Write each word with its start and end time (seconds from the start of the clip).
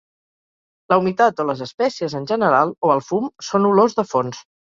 La 0.93 0.97
humitat 1.01 1.43
o 1.43 1.45
les 1.49 1.61
espècies 1.65 2.17
en 2.21 2.25
general 2.33 2.73
o 2.89 2.93
el 2.97 3.05
fum 3.11 3.31
són 3.51 3.71
olors 3.75 3.97
de 4.01 4.09
fons. 4.15 4.43